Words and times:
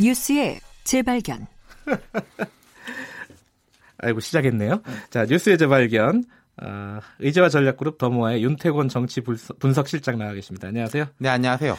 뉴스의 0.00 0.60
재발견. 0.84 1.46
아이고 3.98 4.20
시작했네요. 4.20 4.82
자 5.10 5.26
뉴스의 5.26 5.58
재발견. 5.58 6.24
어, 6.62 7.00
의제와 7.20 7.48
전략그룹 7.48 7.98
더모아의 7.98 8.44
윤태곤 8.44 8.88
정치 8.88 9.20
분석실장 9.20 10.18
나와 10.18 10.32
계십니다. 10.34 10.68
안녕하세요. 10.68 11.06
네, 11.18 11.28
안녕하세요. 11.28 11.76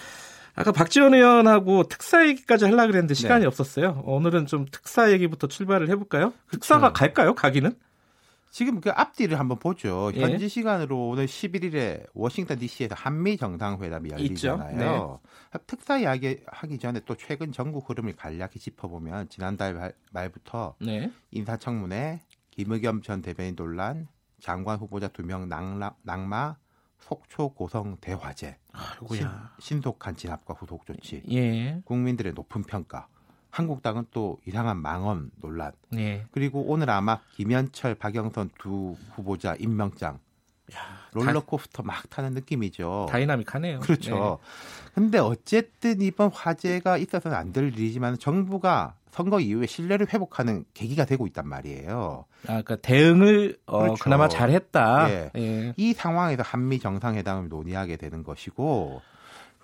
아까 0.56 0.72
박지원 0.72 1.14
의원하고 1.14 1.84
특사 1.84 2.28
얘기까지 2.28 2.66
하려고 2.66 2.88
그랬는데 2.88 3.14
시간이 3.14 3.42
네. 3.42 3.48
없었어요. 3.48 4.02
오늘은 4.06 4.48
좀 4.48 4.66
특사 4.72 5.12
얘기부터 5.12 5.48
출발을 5.48 5.90
해볼까요? 5.90 6.34
특사가 6.52 6.94
갈까요? 6.94 7.36
가기는? 7.36 7.74
지금 8.54 8.82
그 8.82 8.92
앞뒤를 8.92 9.40
한번 9.40 9.58
보죠. 9.58 10.12
예. 10.14 10.22
현지 10.22 10.48
시간으로 10.48 11.10
오늘 11.10 11.26
11일에 11.26 12.06
워싱턴 12.14 12.60
DC에서 12.60 12.94
한미 12.94 13.36
정상회담이 13.36 14.12
열리잖아요. 14.12 15.20
네. 15.52 15.60
특사 15.66 15.98
이야기 15.98 16.40
하기 16.46 16.78
전에 16.78 17.00
또 17.08 17.16
최근 17.16 17.52
전국 17.52 17.90
흐름을 17.90 18.16
간략히 18.16 18.60
짚어보면 18.60 19.30
지난달 19.30 19.94
말부터 20.12 20.76
네. 20.80 21.12
인사청문회, 21.32 22.22
김의겸 22.52 23.02
전 23.02 23.24
대변인 23.24 23.56
논란, 23.56 24.08
장관 24.40 24.78
후보자 24.78 25.08
두 25.08 25.24
명 25.24 25.50
낙마, 25.50 26.56
속초 27.00 27.56
고성 27.56 27.98
대화제, 28.02 28.60
아, 28.72 28.96
신, 29.12 29.28
신속한 29.60 30.16
진압과 30.16 30.54
후속 30.54 30.86
조치, 30.86 31.24
예. 31.32 31.82
국민들의 31.86 32.34
높은 32.34 32.62
평가, 32.62 33.08
한국당은 33.54 34.06
또 34.10 34.40
이상한 34.48 34.78
망언 34.78 35.30
논란. 35.40 35.74
네. 35.90 36.26
그리고 36.32 36.62
오늘 36.68 36.90
아마 36.90 37.20
김현철, 37.36 37.94
박영선 37.96 38.50
두 38.58 38.96
후보자 39.16 39.54
임명장. 39.60 40.18
야, 40.74 40.80
롤러코스터 41.12 41.84
막 41.84 42.10
타는 42.10 42.34
느낌이죠. 42.34 43.06
다이나믹하네요. 43.12 43.80
그렇죠. 43.82 44.40
네. 44.42 44.92
근데 44.96 45.20
어쨌든 45.20 46.02
이번 46.02 46.32
화재가 46.34 46.98
있어서는 46.98 47.38
안 47.38 47.54
될 47.54 47.66
일이지만 47.68 48.18
정부가 48.18 48.96
선거 49.12 49.40
이후에 49.40 49.68
신뢰를 49.68 50.08
회복하는 50.12 50.66
계기가 50.74 51.06
되고 51.06 51.28
있단 51.28 51.48
말이에요. 51.48 52.26
아, 52.46 52.48
그러니까 52.48 52.78
대응을 52.78 53.58
어, 53.68 53.82
그렇죠. 53.84 54.04
그나마 54.04 54.28
잘했다. 54.28 55.12
예. 55.12 55.32
예. 55.38 55.74
이 55.78 55.94
상황에서 55.94 56.42
한미 56.42 56.80
정상회담을 56.80 57.50
논의하게 57.50 57.98
되는 57.98 58.24
것이고 58.24 59.04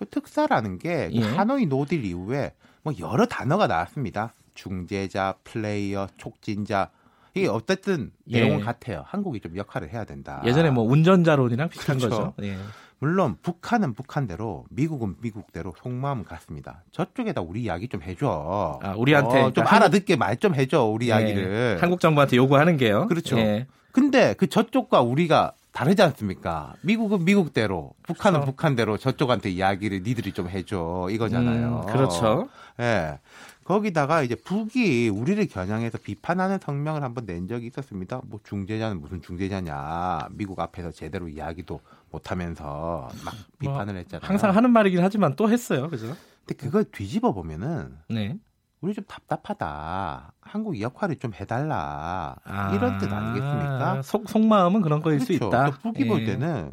그 0.00 0.06
특사라는 0.08 0.78
게 0.78 0.92
그 0.92 1.12
예. 1.12 1.20
하노이 1.22 1.66
no 1.66 1.79
deal 1.79 2.06
이후에 2.06 2.54
뭐 2.82 2.94
여러 3.00 3.26
단어가 3.26 3.66
나왔습니다. 3.66 4.32
중재자, 4.54 5.34
플레이어, 5.44 6.08
촉진자. 6.16 6.88
이게 7.34 7.46
어쨌든 7.48 8.10
예. 8.28 8.40
내용은 8.40 8.64
같아요. 8.64 9.04
한국이 9.06 9.40
좀 9.40 9.54
역할을 9.58 9.92
해야 9.92 10.04
된다. 10.04 10.40
예전에 10.46 10.70
뭐 10.70 10.84
운전자론이랑 10.84 11.68
비슷한 11.68 11.98
그렇죠. 11.98 12.16
거죠. 12.16 12.34
예. 12.42 12.56
물론 12.98 13.36
북한은 13.42 13.92
북한대로 13.92 14.64
미국은 14.70 15.16
미국대로 15.20 15.74
속마음 15.82 16.24
같습니다. 16.24 16.82
저쪽에다 16.92 17.42
우리 17.42 17.62
이야기 17.64 17.86
좀 17.86 18.02
해줘. 18.02 18.80
아, 18.82 18.94
우리한테 18.94 19.40
어, 19.42 19.50
좀 19.52 19.64
한국... 19.64 19.74
알아듣게 19.74 20.16
말 20.16 20.36
좀 20.38 20.54
해줘 20.54 20.84
우리 20.84 21.06
예. 21.06 21.08
이야기를. 21.10 21.78
한국 21.82 22.00
정부한테 22.00 22.38
요구하는 22.38 22.78
게요. 22.78 23.06
그렇죠. 23.06 23.36
예. 23.36 23.66
근데 23.92 24.32
그 24.38 24.46
저쪽과 24.48 25.02
우리가 25.02 25.52
다르지 25.72 26.02
않습니까? 26.02 26.74
미국은 26.82 27.24
미국대로, 27.24 27.92
북한은 28.02 28.40
그렇죠. 28.40 28.52
북한대로 28.52 28.96
저쪽한테 28.96 29.50
이야기를 29.50 30.02
니들이 30.02 30.32
좀 30.32 30.48
해줘 30.48 31.08
이거잖아요. 31.10 31.84
음, 31.86 31.92
그렇죠. 31.92 32.48
예. 32.78 32.82
네. 32.82 33.18
거기다가 33.64 34.22
이제 34.22 34.34
북이 34.34 35.10
우리를 35.10 35.46
겨냥해서 35.46 35.98
비판하는 35.98 36.58
성명을 36.60 37.04
한번 37.04 37.24
낸 37.24 37.46
적이 37.46 37.68
있었습니다. 37.68 38.20
뭐 38.24 38.40
중재자는 38.42 39.00
무슨 39.00 39.22
중재자냐. 39.22 40.26
미국 40.32 40.58
앞에서 40.58 40.90
제대로 40.90 41.28
이야기도 41.28 41.80
못하면서 42.10 43.08
막뭐 43.24 43.38
비판을 43.60 43.92
뭐 43.92 43.98
했잖아요. 44.00 44.26
항상 44.28 44.56
하는 44.56 44.70
말이긴 44.70 45.00
하지만 45.00 45.36
또 45.36 45.48
했어요. 45.48 45.88
그죠? 45.88 46.16
근데 46.44 46.54
그걸 46.56 46.84
뒤집어 46.84 47.32
보면은 47.32 47.96
네. 48.08 48.36
우리 48.80 48.94
좀 48.94 49.04
답답하다. 49.06 50.32
한국 50.40 50.80
역할을 50.80 51.16
좀 51.16 51.32
해달라. 51.34 52.36
아, 52.44 52.72
이런 52.74 52.98
뜻 52.98 53.12
아니겠습니까? 53.12 54.02
속, 54.02 54.28
속마음은 54.28 54.80
그런 54.82 55.02
거일 55.02 55.18
그렇죠. 55.18 55.26
수 55.26 55.32
있다. 55.34 55.66
또 55.66 55.72
북이 55.82 56.02
예. 56.04 56.06
볼 56.06 56.24
때는 56.24 56.72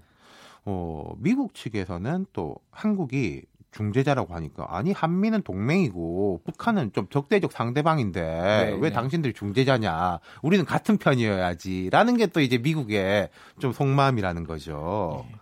어, 0.66 1.14
미국 1.18 1.54
측에서는 1.54 2.26
또 2.34 2.56
한국이 2.72 3.44
중재자라고 3.72 4.34
하니까 4.34 4.66
아니 4.70 4.92
한미는 4.92 5.44
동맹이고 5.44 6.42
북한은 6.46 6.94
좀 6.94 7.08
적대적 7.10 7.52
상대방인데 7.52 8.22
네, 8.22 8.72
왜 8.72 8.80
네. 8.80 8.92
당신들이 8.92 9.34
중재자냐 9.34 10.20
우리는 10.42 10.66
같은 10.66 10.98
편이어야지라는 10.98 12.18
게 12.18 12.28
또 12.28 12.40
이제 12.42 12.58
미국의 12.58 13.30
좀 13.60 13.74
속마음이라는 13.74 14.46
거죠. 14.46 15.26
네. 15.30 15.36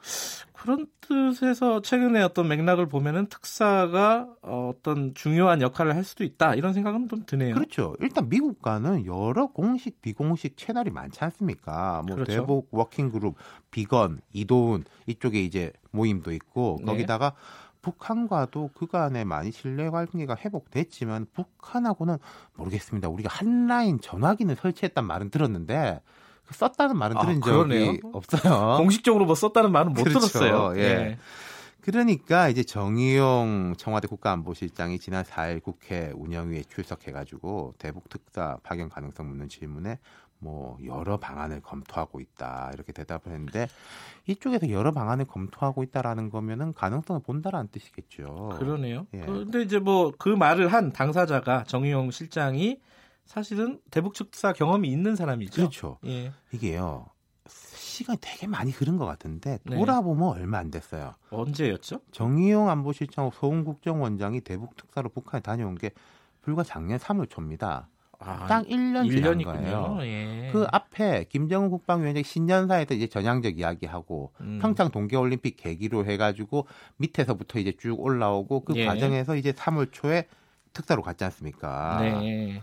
그런 0.66 0.88
뜻에서 1.00 1.84
최근에 1.84 2.24
어떤 2.24 2.48
맥락을 2.48 2.88
보면은 2.88 3.28
특사가 3.28 4.28
어떤 4.42 5.14
중요한 5.14 5.62
역할을 5.62 5.96
할 5.96 6.04
수도 6.04 6.24
있다 6.24 6.56
이런 6.56 6.74
생각은 6.74 7.08
좀 7.08 7.24
드네요. 7.24 7.54
그렇죠. 7.54 7.96
일단 8.00 8.28
미국과는 8.30 9.06
여러 9.06 9.46
공식 9.46 10.02
비공식 10.02 10.58
채널이 10.58 10.90
많지 10.90 11.24
않습니까? 11.24 12.02
뭐 12.08 12.16
그렇죠. 12.16 12.32
대북 12.32 12.68
working 12.72 13.12
group, 13.12 13.36
비건, 13.70 14.22
이도훈 14.34 14.86
이쪽에 15.06 15.44
이제 15.44 15.72
모임도 15.92 16.32
있고 16.34 16.78
네. 16.80 16.86
거기다가 16.86 17.34
북한과도 17.84 18.72
그간에 18.74 19.24
많이 19.24 19.52
신뢰 19.52 19.92
관계가 19.92 20.36
회복됐지만 20.36 21.28
북한하고는 21.34 22.18
모르겠습니다. 22.56 23.08
우리가 23.10 23.30
한 23.32 23.68
라인 23.68 24.02
전화기는 24.02 24.56
설치했단 24.56 25.06
말은 25.06 25.30
들었는데 25.30 26.02
썼다는 26.52 26.98
말은 26.98 27.18
아, 27.18 27.22
들은 27.22 27.42
아, 27.42 27.46
적이 27.46 28.02
없어요. 28.14 28.78
공식적으로 28.78 29.26
뭐 29.26 29.36
썼다는 29.36 29.72
말은 29.72 29.94
못 29.94 30.04
그렇죠. 30.04 30.20
들었어요. 30.20 30.78
예. 30.78 30.82
예. 30.82 31.18
그러니까 31.82 32.50
이제 32.50 32.64
정의용 32.64 33.76
청와대 33.78 34.08
국가안보실장이 34.08 34.98
지난 35.00 35.24
4일 35.24 35.62
국회 35.62 36.12
운영위에 36.16 36.64
출석해가지고 36.64 37.76
대북 37.78 38.10
특사 38.10 38.58
파견 38.64 38.90
가능성 38.90 39.28
묻는 39.28 39.50
질문에 39.50 40.00
뭐 40.40 40.78
여러 40.84 41.18
방안을 41.18 41.62
검토하고 41.62 42.20
있다 42.20 42.72
이렇게 42.74 42.92
대답을 42.92 43.32
했는데 43.32 43.68
이쪽에서 44.28 44.70
여러 44.70 44.92
방안을 44.92 45.26
검토하고 45.26 45.84
있다라는 45.84 46.30
거면은 46.30 46.74
가능성을 46.74 47.22
본다라는 47.22 47.70
뜻이겠죠. 47.72 48.56
그러네요. 48.58 49.06
예. 49.14 49.20
그런데 49.20 49.62
이제 49.62 49.80
뭐 49.80 50.12
그 50.18 50.30
말을 50.30 50.74
한 50.74 50.92
당사자가 50.92 51.64
정의용 51.66 52.10
실장이 52.12 52.80
사실은 53.26 53.80
대북 53.92 54.14
특사 54.14 54.54
경험이 54.54 54.90
있는 54.90 55.16
사람이죠. 55.16 55.54
그렇죠. 55.54 55.98
예. 56.06 56.32
이게요. 56.52 57.08
시간이 57.48 58.20
되게 58.22 58.48
많이 58.48 58.72
흐른 58.72 58.98
것 58.98 59.06
같은데 59.06 59.60
네. 59.64 59.78
돌아보면 59.78 60.36
네. 60.36 60.42
얼마 60.42 60.58
안 60.60 60.72
됐어요. 60.72 61.16
언제였죠? 61.30 62.02
정의용 62.12 62.70
안보실장 62.70 63.32
소은 63.32 63.64
국정원장이 63.64 64.42
대북 64.42 64.76
특사로 64.76 65.10
북한에 65.10 65.42
다녀온 65.42 65.76
게 65.76 65.92
불과 66.42 66.64
작년 66.64 67.00
3월 67.00 67.30
초입니다. 67.30 67.90
아, 68.20 68.48
딱 68.48 68.66
1년 68.66 69.12
지난 69.12 69.42
거예요. 69.42 69.98
예. 70.02 70.50
그 70.52 70.66
앞에 70.72 71.26
김정은 71.26 71.70
국방위원장이 71.70 72.24
신년사에서 72.24 72.94
이제 72.94 73.08
전향적 73.08 73.60
이야기하고 73.60 74.32
음. 74.42 74.60
평창 74.62 74.90
동계올림픽 74.90 75.58
계기로 75.58 76.06
해가지고 76.06 76.68
밑에서부터 76.98 77.60
이제 77.60 77.74
쭉 77.78 78.00
올라오고 78.00 78.62
그 78.62 78.74
예. 78.76 78.86
과정에서 78.86 79.36
이제 79.36 79.52
3월 79.52 79.90
초에 79.92 80.28
특사로 80.74 81.02
갔지 81.02 81.24
않습니까? 81.26 82.00
네. 82.02 82.62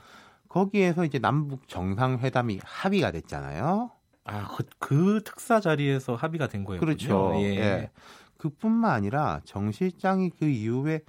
거기에서 0.52 1.06
이제 1.06 1.18
남북 1.18 1.66
정상회담이 1.66 2.60
합의가 2.62 3.10
됐잖아요. 3.10 3.90
아, 4.24 4.48
그, 4.54 4.64
그 4.78 5.20
특사 5.24 5.60
자리에서 5.60 6.14
합의가 6.14 6.48
된 6.48 6.64
거예요. 6.64 6.78
그렇죠. 6.78 7.32
예. 7.36 7.56
예. 7.56 7.90
그뿐만 8.36 8.90
아니라 8.92 9.40
정 9.44 9.72
실장이 9.72 10.30
그 10.38 10.44
이후에 10.44 11.00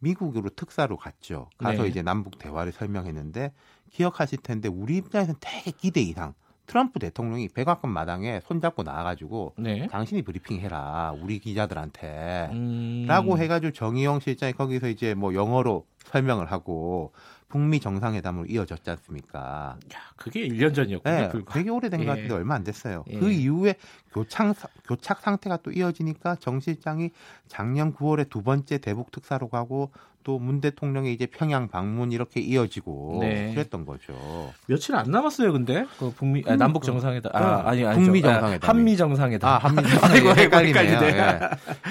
미국으로 0.00 0.50
특사로 0.50 0.98
갔죠. 0.98 1.48
가서 1.56 1.84
네. 1.84 1.88
이제 1.88 2.02
남북 2.02 2.38
대화를 2.38 2.72
설명했는데 2.72 3.52
기억하실 3.90 4.40
텐데 4.42 4.68
우리 4.68 4.98
입장에서는 4.98 5.38
되게 5.40 5.70
기대 5.70 6.02
이상. 6.02 6.34
트럼프 6.66 6.98
대통령이 7.00 7.48
백악관 7.48 7.90
마당에 7.90 8.40
손잡고 8.44 8.82
나와가지고 8.82 9.54
네. 9.58 9.88
당신이 9.88 10.22
브리핑해라 10.22 11.14
우리 11.20 11.40
기자들한테 11.40 12.50
음... 12.52 13.06
라고 13.08 13.38
해가지고 13.38 13.72
정의용 13.72 14.20
실장이 14.20 14.52
거기서 14.52 14.88
이제 14.88 15.14
뭐 15.14 15.34
영어로 15.34 15.86
설명을 16.06 16.50
하고 16.50 17.12
북미 17.48 17.80
정상회담으로 17.80 18.46
이어졌지 18.46 18.88
않습니까? 18.90 19.76
야, 19.92 19.98
그게 20.16 20.46
1년 20.46 20.72
전이었군요. 20.72 21.14
네, 21.14 21.28
불과. 21.30 21.52
되게 21.54 21.68
오래된 21.70 22.00
예. 22.00 22.04
것 22.04 22.12
같은데 22.12 22.34
얼마 22.34 22.54
안 22.54 22.62
됐어요. 22.62 23.04
예. 23.10 23.18
그 23.18 23.30
이후에 23.30 23.74
교착, 24.12 24.54
교착 24.86 25.20
상태가 25.20 25.58
또 25.58 25.72
이어지니까 25.72 26.36
정 26.36 26.60
실장이 26.60 27.10
작년 27.48 27.92
9월에 27.92 28.28
두 28.30 28.42
번째 28.42 28.78
대북 28.78 29.10
특사로 29.10 29.48
가고 29.48 29.90
또 30.22 30.38
문 30.38 30.60
대통령의 30.60 31.12
이제 31.14 31.26
평양 31.26 31.68
방문 31.68 32.12
이렇게 32.12 32.40
이어지고 32.40 33.18
네. 33.22 33.52
그랬던 33.54 33.84
거죠. 33.86 34.52
며칠 34.66 34.94
안 34.94 35.10
남았어요, 35.10 35.52
근데 35.52 35.86
그 35.98 36.10
북미 36.10 36.42
아, 36.46 36.56
남북 36.56 36.82
정상회담 36.84 37.32
아 37.34 37.62
아니 37.68 37.84
아니 37.84 38.02
북미 38.04 38.20
아, 38.20 38.34
정상회담 38.34 38.68
한미 38.68 38.96
정상회담 38.96 39.50
아 39.50 39.58
한미 39.58 39.82
정상회담 39.88 40.38
헷갈리네요. 40.38 41.00
예. 41.02 41.40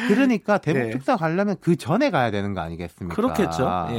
그러니까 0.08 0.58
대북 0.60 0.80
네. 0.80 0.90
특사 0.92 1.16
가려면 1.18 1.56
그 1.60 1.76
전에 1.76 2.12
가야 2.12 2.32
되는 2.32 2.54
거 2.54 2.62
아니겠습니까? 2.62 3.16
그렇겠죠. 3.16 3.88
예. 3.92 3.99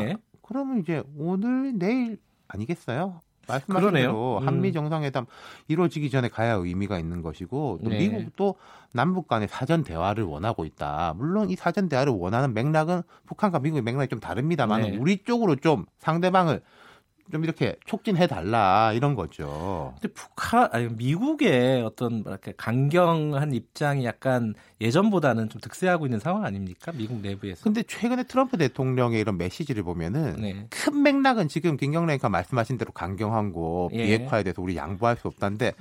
그러면 0.50 0.80
이제 0.80 1.00
오늘 1.16 1.78
내일 1.78 2.18
아니겠어요? 2.48 3.20
말씀하신 3.46 3.92
대로 3.92 4.38
음. 4.38 4.46
한미 4.46 4.72
정상회담 4.72 5.26
이루어지기 5.68 6.10
전에 6.10 6.28
가야 6.28 6.54
의미가 6.54 6.98
있는 6.98 7.22
것이고 7.22 7.80
또 7.84 7.90
네. 7.90 7.98
미국도 7.98 8.56
남북 8.92 9.28
간의 9.28 9.46
사전 9.46 9.84
대화를 9.84 10.24
원하고 10.24 10.64
있다. 10.64 11.14
물론 11.16 11.50
이 11.50 11.56
사전 11.56 11.88
대화를 11.88 12.12
원하는 12.12 12.52
맥락은 12.52 13.02
북한과 13.26 13.60
미국의 13.60 13.82
맥락이 13.82 14.08
좀 14.08 14.18
다릅니다만 14.18 14.82
네. 14.82 14.96
우리 14.96 15.22
쪽으로 15.22 15.54
좀 15.54 15.86
상대방을 15.98 16.62
좀 17.30 17.44
이렇게 17.44 17.76
촉진해 17.86 18.26
달라 18.26 18.92
이런 18.92 19.14
거죠. 19.14 19.94
근데 20.00 20.12
북한 20.14 20.68
아니 20.72 20.88
미국의 20.88 21.82
어떤 21.82 22.24
이렇게 22.26 22.52
강경한 22.56 23.52
입장이 23.54 24.04
약간 24.04 24.54
예전보다는 24.80 25.48
좀 25.48 25.60
득세하고 25.60 26.06
있는 26.06 26.18
상황 26.18 26.44
아닙니까? 26.44 26.92
미국 26.92 27.20
내부에서. 27.20 27.62
근데 27.62 27.82
최근에 27.82 28.24
트럼프 28.24 28.56
대통령의 28.56 29.20
이런 29.20 29.38
메시지를 29.38 29.82
보면은 29.82 30.36
네. 30.40 30.66
큰 30.70 31.02
맥락은 31.02 31.48
지금 31.48 31.76
김경래가 31.76 32.28
말씀하신 32.28 32.78
대로 32.78 32.92
강경한고 32.92 33.90
예. 33.94 34.06
비핵화에 34.06 34.42
대해서 34.42 34.60
우리 34.62 34.76
양보할 34.76 35.16
수 35.16 35.28
없다는데 35.28 35.72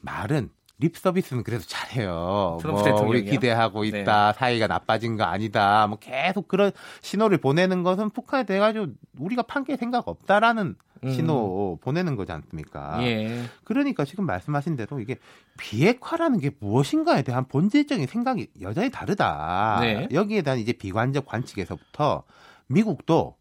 말은 0.00 0.50
립 0.80 0.96
서비스는 0.96 1.42
그래도 1.44 1.62
잘해요. 1.66 2.58
뭐 2.64 3.02
우리 3.06 3.24
기대하고 3.24 3.82
네. 3.82 4.00
있다. 4.00 4.32
네. 4.32 4.38
사이가 4.38 4.66
나빠진 4.66 5.16
거 5.16 5.24
아니다. 5.24 5.86
뭐 5.86 5.98
계속 5.98 6.48
그런 6.48 6.72
신호를 7.02 7.38
보내는 7.38 7.82
것은 7.82 8.10
북한에 8.10 8.44
대해 8.44 8.58
가지고 8.58 8.86
우리가 9.18 9.42
판게 9.42 9.76
생각 9.76 10.08
없다라는 10.08 10.74
음. 11.04 11.12
신호 11.12 11.78
보내는 11.80 12.16
거지 12.16 12.32
않습니까? 12.32 13.02
예. 13.02 13.44
그러니까 13.64 14.04
지금 14.04 14.26
말씀하신 14.26 14.76
대로 14.76 15.00
이게 15.00 15.16
비핵화라는 15.58 16.40
게 16.40 16.50
무엇인가에 16.58 17.22
대한 17.22 17.46
본질적인 17.46 18.06
생각이 18.06 18.48
여전히 18.60 18.90
다르다. 18.90 19.78
네. 19.80 20.08
여기에 20.12 20.42
대한 20.42 20.58
이제 20.58 20.72
비관적 20.72 21.26
관측에서부터 21.26 22.24
미국도 22.66 23.36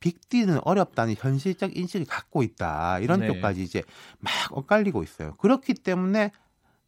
빅디는 0.00 0.60
어렵다는 0.62 1.14
현실적 1.16 1.76
인식을 1.76 2.06
갖고 2.06 2.42
있다. 2.42 2.98
이런 3.00 3.20
네. 3.20 3.26
쪽까지 3.28 3.62
이제 3.62 3.82
막 4.18 4.32
엇갈리고 4.50 5.02
있어요. 5.02 5.34
그렇기 5.36 5.74
때문에 5.74 6.30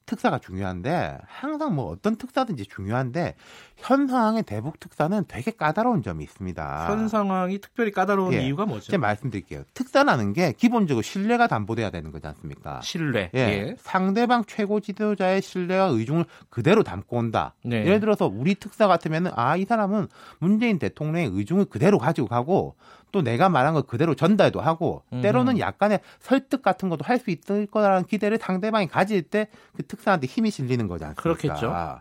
특사가 0.08 0.38
중요한데 0.38 1.18
항상 1.26 1.74
뭐 1.74 1.90
어떤 1.90 2.16
특사든지 2.16 2.64
중요한데 2.64 3.34
현 3.76 4.08
상황의 4.08 4.42
대북 4.42 4.80
특사는 4.80 5.24
되게 5.28 5.50
까다로운 5.52 6.02
점이 6.02 6.24
있습니다. 6.24 6.88
현 6.88 7.08
상황이 7.08 7.60
특별히 7.60 7.92
까다로운 7.92 8.32
예. 8.32 8.40
이유가 8.44 8.64
뭐죠? 8.66 8.86
제가 8.90 9.00
말씀드릴게요. 9.02 9.62
특사라는 9.74 10.32
게 10.32 10.52
기본적으로 10.52 11.02
신뢰가 11.02 11.46
담보돼야 11.46 11.90
되는 11.90 12.10
거지 12.10 12.26
않습니까? 12.26 12.80
신뢰. 12.82 13.30
예. 13.34 13.38
예. 13.38 13.76
상대방 13.78 14.44
최고 14.46 14.80
지도자의 14.80 15.42
신뢰와 15.42 15.86
의중을 15.88 16.24
그대로 16.50 16.82
담고 16.82 17.16
온다. 17.16 17.54
네. 17.62 17.84
예를 17.84 18.00
들어서 18.00 18.26
우리 18.26 18.54
특사 18.54 18.88
같으면은 18.88 19.30
아 19.34 19.56
이 19.58 19.64
사람은 19.64 20.06
문재인 20.38 20.78
대통령의 20.78 21.30
의중을 21.34 21.64
그대로 21.66 21.98
가지고 21.98 22.28
가고 22.28 22.76
또 23.10 23.22
내가 23.22 23.48
말한 23.48 23.72
걸 23.74 23.82
그대로 23.84 24.14
전달도 24.14 24.60
하고 24.60 25.02
음. 25.12 25.20
때로는 25.22 25.58
약간의 25.58 25.98
설득 26.20 26.62
같은 26.62 26.88
것도 26.90 27.04
할 27.04 27.18
수 27.18 27.30
있을 27.30 27.66
거라는 27.66 28.04
기대를 28.04 28.38
상대방이 28.38 28.86
가질 28.86 29.22
때 29.22 29.48
그 29.76 29.82
특 29.88 29.97
사한테 29.98 30.26
힘이 30.26 30.50
실리는 30.50 30.86
거지 30.88 31.04
않습니까? 31.04 31.22
그렇겠죠. 31.22 32.00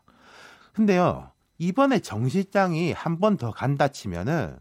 근데요. 0.73 1.31
이번에 1.57 1.99
정 1.99 2.29
실장이 2.29 2.91
한 2.94 3.19
번 3.19 3.38
더 3.38 3.51
간다 3.51 3.88
치면은 3.88 4.55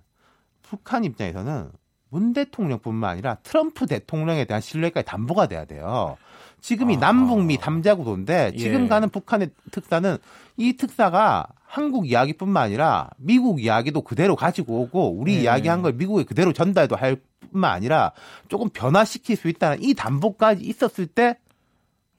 북한 0.63 1.05
입장에서는 1.05 1.71
문 2.09 2.33
대통령뿐만 2.33 3.11
아니라 3.11 3.35
트럼프 3.43 3.87
대통령에 3.87 4.45
대한 4.47 4.61
신뢰까지 4.61 5.05
담보가 5.07 5.47
돼야 5.49 5.65
돼요. 5.65 6.17
지금이 6.63 6.97
아. 6.97 7.01
남북미 7.01 7.59
3자 7.59 7.97
구도인데 7.97 8.53
지금 8.57 8.85
예. 8.85 8.89
가는 8.89 9.09
북한의 9.11 9.51
특사는 9.71 10.17
이 10.57 10.73
특사가 10.77 11.47
한국 11.67 12.09
이야기뿐만 12.09 12.63
아니라 12.63 13.11
미국 13.19 13.61
이야기도 13.63 14.01
그대로 14.03 14.35
가지고 14.37 14.81
오고 14.83 15.19
우리 15.19 15.37
예. 15.37 15.41
이야기한 15.43 15.83
걸 15.83 15.93
미국에 15.93 16.25
그대로 16.25 16.53
전달도 16.53 16.97
할 16.97 17.19
뿐만 17.51 17.71
아니라 17.73 18.13
조금 18.49 18.71
변화시킬 18.71 19.37
수 19.37 19.49
있다는 19.49 19.83
이 19.83 19.93
담보까지 19.95 20.65
있었을 20.65 21.07
때 21.07 21.39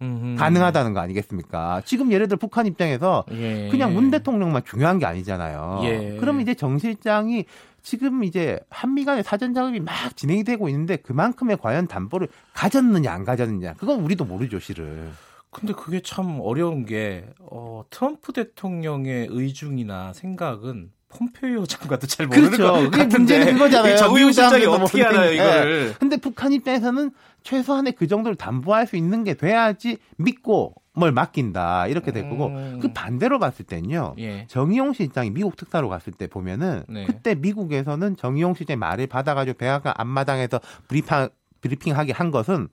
음흠. 0.01 0.35
가능하다는 0.37 0.93
거 0.93 0.99
아니겠습니까? 0.99 1.81
지금 1.85 2.11
예를 2.11 2.27
들어 2.27 2.37
북한 2.37 2.67
입장에서 2.67 3.25
예. 3.31 3.69
그냥 3.69 3.93
문 3.93 4.11
대통령만 4.11 4.63
중요한 4.65 4.99
게 4.99 5.05
아니잖아요. 5.05 5.81
예. 5.83 6.17
그러면 6.19 6.41
이제 6.41 6.53
정 6.53 6.77
실장이 6.77 7.45
지금 7.81 8.23
이제 8.23 8.59
한미 8.69 9.05
간의 9.05 9.23
사전 9.23 9.53
작업이 9.53 9.79
막 9.79 10.15
진행이 10.15 10.43
되고 10.43 10.67
있는데 10.69 10.97
그만큼의 10.97 11.57
과연 11.57 11.87
담보를 11.87 12.27
가졌느냐 12.53 13.11
안 13.11 13.23
가졌느냐 13.23 13.75
그건 13.75 14.01
우리도 14.01 14.25
모르죠, 14.25 14.59
실은. 14.59 15.11
근데 15.49 15.73
그게 15.73 16.01
참 16.01 16.39
어려운 16.41 16.85
게 16.85 17.25
어, 17.39 17.83
트럼프 17.89 18.33
대통령의 18.33 19.27
의중이나 19.31 20.13
생각은 20.13 20.91
폼페이오 21.09 21.65
장관도 21.65 22.07
잘 22.07 22.27
모르는 22.27 22.51
그렇죠. 22.51 22.73
것 22.73 22.91
같은데 22.91 23.17
문제는 23.17 23.57
거잖아요. 23.57 23.97
정의실장이 23.97 24.65
어떻게 24.65 25.03
알아요 25.03 25.31
이거를? 25.31 25.87
네. 25.87 25.93
근데 25.99 26.17
북한 26.17 26.51
입장에서는 26.51 27.11
최소한의 27.43 27.93
그 27.93 28.07
정도를 28.07 28.35
담보할 28.35 28.87
수 28.87 28.97
있는 28.97 29.23
게 29.23 29.33
돼야지 29.33 29.97
믿고 30.17 30.75
뭘 30.93 31.11
맡긴다 31.11 31.87
이렇게 31.87 32.11
될 32.11 32.27
거고 32.29 32.47
음. 32.47 32.79
그 32.81 32.91
반대로 32.91 33.39
봤을 33.39 33.65
때는요 33.65 34.15
예. 34.17 34.47
정의용 34.49 34.93
실장이 34.93 35.29
미국 35.29 35.55
특사로 35.55 35.89
갔을 35.89 36.11
때 36.11 36.27
보면은 36.27 36.83
네. 36.89 37.05
그때 37.05 37.35
미국에서는 37.35 38.17
정의용 38.17 38.55
실장의 38.55 38.77
말을 38.77 39.07
받아가지고 39.07 39.57
백악관 39.57 39.93
앞마당에서 39.95 40.59
브리핑 40.87 41.29
브리핑하게 41.61 42.11
한 42.13 42.31
것은 42.31 42.67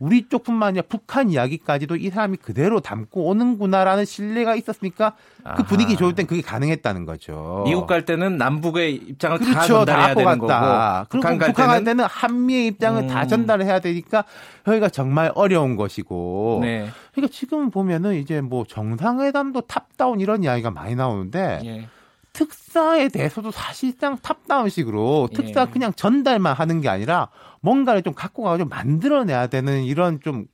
우리 0.00 0.28
쪽뿐만 0.28 0.70
아니라 0.70 0.84
북한 0.88 1.30
이야기까지도 1.30 1.96
이 1.96 2.10
사람이 2.10 2.38
그대로 2.38 2.80
담고 2.80 3.26
오는구나라는 3.26 4.04
신뢰가 4.04 4.56
있었으니까 4.56 5.14
그 5.56 5.62
분위기 5.62 5.96
좋을 5.96 6.14
땐 6.14 6.26
그게 6.26 6.42
가능했다는 6.42 7.04
거죠. 7.04 7.62
미국 7.64 7.86
갈 7.86 8.04
때는 8.04 8.36
남북의 8.36 8.94
입장을 8.94 9.38
그렇죠. 9.38 9.54
다 9.54 9.66
전달해야 9.66 10.06
다 10.08 10.14
되는. 10.14 10.38
거고 10.38 11.08
북한 11.10 11.38
갈, 11.38 11.48
북한 11.48 11.68
갈 11.68 11.84
때는 11.84 12.04
한미의 12.04 12.66
입장을 12.66 13.02
음. 13.02 13.06
다 13.06 13.26
전달해야 13.26 13.78
되니까 13.78 14.24
여기가 14.66 14.88
정말 14.88 15.30
어려운 15.34 15.76
것이고. 15.76 16.58
네. 16.62 16.88
그러니까 17.12 17.32
지금 17.32 17.70
보면은 17.70 18.16
이제 18.16 18.40
뭐 18.40 18.64
정상회담도 18.68 19.62
top-down 19.62 20.20
이런 20.20 20.42
이야기가 20.42 20.70
많이 20.70 20.96
나오는데 20.96 21.60
예. 21.64 21.88
특사에 22.34 23.08
대해서도 23.08 23.50
사실상 23.52 24.18
top-down식으로 24.18 25.30
특사 25.32 25.62
예. 25.62 25.72
그냥 25.72 25.92
전달만 25.94 26.54
하는 26.54 26.80
게 26.82 26.88
아니라 26.90 27.30
뭔가를 27.60 28.02
좀 28.02 28.12
갖고 28.12 28.42
가서 28.42 28.66
만들어내야 28.66 29.46
되는 29.46 29.84
이런 29.84 30.20
좀 30.20 30.46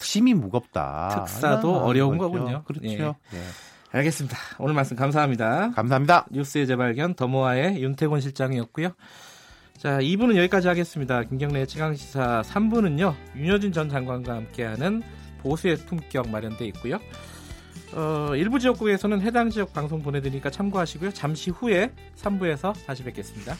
짐이 0.00 0.34
무겁다. 0.34 1.24
특사도 1.24 1.76
어려운 1.76 2.18
거죠. 2.18 2.32
거군요. 2.32 2.64
그렇죠. 2.64 2.86
예. 2.86 2.96
네. 2.98 3.14
알겠습니다. 3.92 4.36
오늘 4.58 4.74
말씀 4.74 4.96
감사합니다. 4.96 5.70
감사합니다. 5.70 6.26
뉴스의 6.32 6.66
재발견 6.66 7.14
더모아의 7.14 7.80
윤태곤 7.80 8.20
실장이었고요. 8.20 8.90
자, 9.78 9.98
2부는 9.98 10.36
여기까지 10.36 10.66
하겠습니다. 10.66 11.22
김경래의 11.22 11.68
최강시사 11.68 12.42
3부는요. 12.44 13.14
윤여준 13.36 13.72
전 13.72 13.88
장관과 13.88 14.34
함께하는 14.34 15.02
보수의 15.38 15.76
품격 15.76 16.28
마련돼 16.28 16.66
있고요. 16.66 16.98
어, 17.94 18.34
일부 18.34 18.58
지역국에서는 18.58 19.20
해당 19.22 19.50
지역 19.50 19.72
방송 19.72 20.02
보내드리니까 20.02 20.50
참고하시고요. 20.50 21.12
잠시 21.12 21.50
후에 21.50 21.90
3부에서 22.16 22.74
다시 22.86 23.04
뵙겠습니다. 23.04 23.54